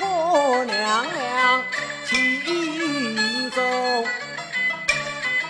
[0.00, 1.62] 我娘娘
[2.06, 3.60] 启奏，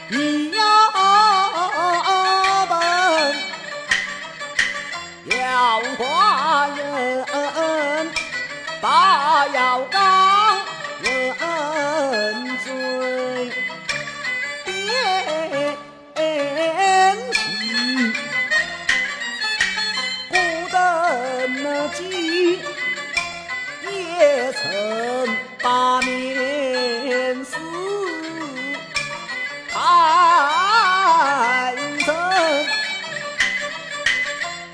[0.08, 0.62] 你要
[2.68, 2.72] 本
[5.26, 8.10] 要寡人
[8.80, 10.17] 把姚刚
[25.68, 27.58] 曾把面似。
[29.70, 29.76] 太
[32.06, 32.08] 真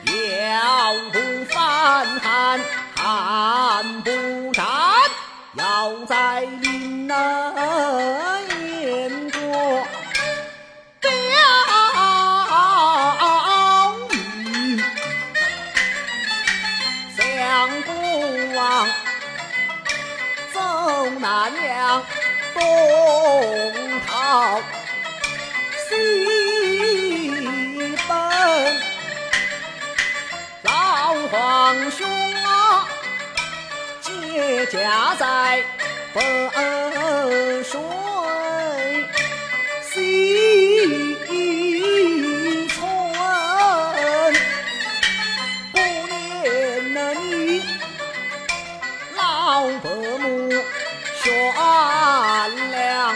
[0.07, 2.61] 要不翻寒，
[2.95, 4.11] 寒不
[4.53, 4.65] 斩，
[5.55, 7.53] 要在临南
[21.25, 22.05] 大娘
[22.53, 22.61] 东
[24.07, 24.61] 逃
[25.89, 25.91] 西
[28.07, 28.13] 奔。
[30.65, 30.71] 老
[31.33, 32.07] 皇兄
[32.45, 32.87] 啊，
[34.03, 35.65] 结家在
[36.13, 36.21] 汾
[37.65, 37.81] 水
[51.25, 51.33] 悬
[52.71, 53.15] 梁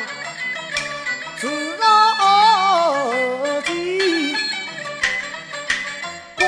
[1.36, 1.82] 自柱
[3.66, 4.34] 地
[6.34, 6.44] 可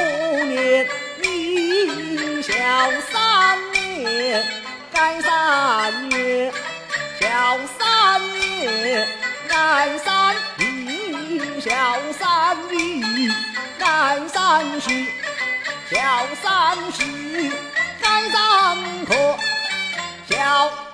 [0.47, 0.87] 怜
[1.23, 2.55] 应笑
[3.13, 4.43] 三年
[4.91, 6.51] 该三年
[7.21, 9.07] 笑三年
[9.47, 13.31] 该三年孝三年
[13.79, 14.89] 该三世
[15.91, 17.05] 孝三世
[18.01, 19.37] 该三刻
[20.31, 20.90] 孝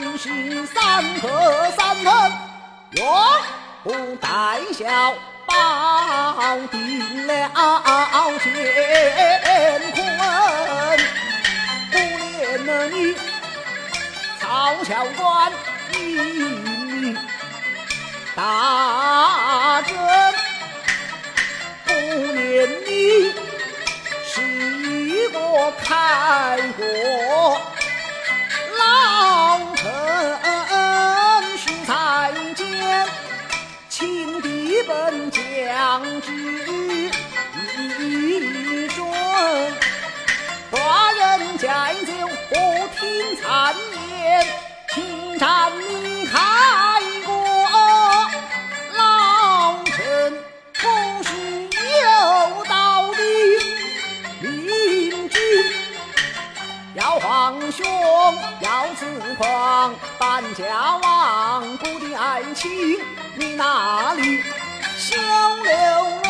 [0.00, 2.32] 一三十三合三分，
[2.92, 3.02] 若
[3.84, 4.26] 不待
[4.72, 5.12] 小
[5.46, 8.40] 保定了乾
[9.92, 10.00] 坤，
[11.90, 13.14] 不念了你
[14.40, 15.52] 曹桥关
[15.92, 15.98] 一
[18.34, 18.40] 大
[41.60, 42.12] 寡人家酒
[42.48, 42.54] 不
[42.96, 43.74] 听谗
[44.22, 44.46] 言，
[44.94, 46.38] 请战你开
[47.26, 47.30] 国，
[48.96, 49.92] 老臣
[50.72, 50.80] 不
[51.22, 51.28] 是
[52.00, 52.72] 有道
[53.12, 53.18] 的。
[54.40, 55.38] 邻居
[56.94, 57.84] 要皇兄
[58.60, 59.04] 要自
[59.36, 62.70] 狂，搬家亡故的爱情，
[63.34, 64.42] 你哪里
[64.96, 65.14] 休
[65.62, 66.29] 留外面呢？